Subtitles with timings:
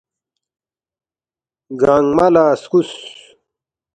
[1.81, 2.91] گنگمہ لہ سکوس